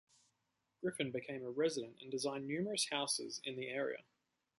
Griffin 0.81 1.11
became 1.11 1.43
a 1.43 1.51
resident 1.51 1.97
and 2.01 2.09
designed 2.09 2.47
numerous 2.47 2.87
houses 2.89 3.39
in 3.43 3.55
the 3.55 3.67
area. 3.67 4.03